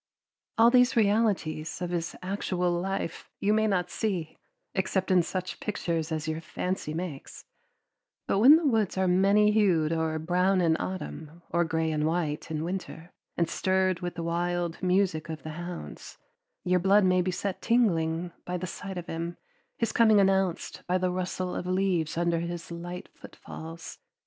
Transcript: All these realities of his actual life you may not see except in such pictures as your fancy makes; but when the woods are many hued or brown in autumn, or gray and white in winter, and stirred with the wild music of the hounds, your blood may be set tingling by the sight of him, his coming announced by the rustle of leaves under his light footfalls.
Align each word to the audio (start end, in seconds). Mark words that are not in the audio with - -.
All 0.57 0.71
these 0.71 0.95
realities 0.95 1.79
of 1.79 1.91
his 1.91 2.15
actual 2.23 2.71
life 2.71 3.29
you 3.39 3.53
may 3.53 3.67
not 3.67 3.91
see 3.91 4.39
except 4.73 5.11
in 5.11 5.21
such 5.21 5.59
pictures 5.59 6.11
as 6.11 6.27
your 6.27 6.41
fancy 6.41 6.91
makes; 6.91 7.45
but 8.25 8.39
when 8.39 8.55
the 8.55 8.65
woods 8.65 8.97
are 8.97 9.07
many 9.07 9.51
hued 9.51 9.93
or 9.93 10.17
brown 10.17 10.59
in 10.59 10.75
autumn, 10.77 11.43
or 11.51 11.63
gray 11.63 11.91
and 11.91 12.07
white 12.07 12.49
in 12.49 12.63
winter, 12.63 13.11
and 13.37 13.47
stirred 13.47 13.99
with 13.99 14.15
the 14.15 14.23
wild 14.23 14.81
music 14.81 15.29
of 15.29 15.43
the 15.43 15.51
hounds, 15.51 16.17
your 16.63 16.79
blood 16.79 17.05
may 17.05 17.21
be 17.21 17.29
set 17.29 17.61
tingling 17.61 18.31
by 18.43 18.57
the 18.57 18.65
sight 18.65 18.97
of 18.97 19.05
him, 19.05 19.37
his 19.77 19.91
coming 19.91 20.19
announced 20.19 20.81
by 20.87 20.97
the 20.97 21.11
rustle 21.11 21.53
of 21.55 21.67
leaves 21.67 22.17
under 22.17 22.39
his 22.39 22.71
light 22.71 23.07
footfalls. 23.13 23.99